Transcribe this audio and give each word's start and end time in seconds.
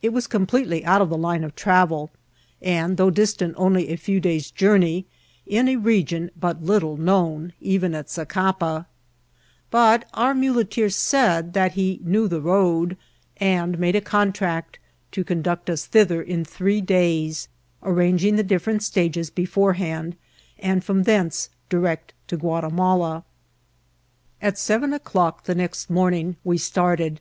It 0.00 0.14
was 0.14 0.26
com* 0.26 0.46
pletely 0.46 0.82
out 0.84 1.02
of 1.02 1.10
the 1.10 1.18
line 1.18 1.44
of 1.44 1.54
travel, 1.54 2.10
and, 2.62 2.96
though 2.96 3.10
distant 3.10 3.52
only 3.58 3.90
a 3.90 3.96
few 3.96 4.18
days' 4.18 4.50
journey, 4.50 5.04
in 5.46 5.68
a 5.68 5.76
region 5.76 6.28
of 6.28 6.28
country 6.28 6.40
but 6.40 6.62
little 6.64 6.96
known, 6.96 7.52
even 7.60 7.94
at 7.94 8.08
Zacapa; 8.08 8.86
but 9.70 10.08
our 10.14 10.34
muleteer 10.34 10.88
said 10.88 11.52
that 11.52 11.72
he 11.72 12.00
knew 12.02 12.28
the 12.28 12.40
road, 12.40 12.96
and 13.36 13.76
mad^ 13.76 13.94
a 13.94 14.00
contract 14.00 14.78
to 15.10 15.22
conduct 15.22 15.68
us 15.68 15.84
thith 15.84 16.10
er 16.12 16.22
in 16.22 16.46
three 16.46 16.80
days, 16.80 17.48
arranging 17.82 18.36
the 18.36 18.42
different 18.42 18.82
stages 18.82 19.28
before 19.28 19.74
hand, 19.74 20.16
and 20.58 20.82
from 20.82 21.02
thence 21.02 21.50
direct 21.68 22.14
to 22.28 22.38
Guatimala. 22.38 23.22
At 24.40 24.56
seven 24.56 24.94
o'clock 24.94 25.44
the 25.44 25.54
next 25.54 25.90
morning 25.90 26.36
we 26.42 26.56
started. 26.56 27.20